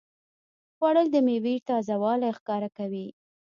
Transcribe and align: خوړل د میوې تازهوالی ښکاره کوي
خوړل 0.75 1.07
د 1.11 1.17
میوې 1.27 1.55
تازهوالی 1.69 2.31
ښکاره 2.37 2.69
کوي 2.77 3.07